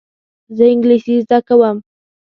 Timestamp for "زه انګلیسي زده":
0.55-1.39